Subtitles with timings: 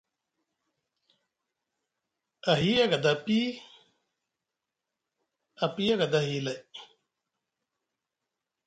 [2.53, 3.39] Ahi a gada api,
[5.65, 6.59] api agada ahi lay.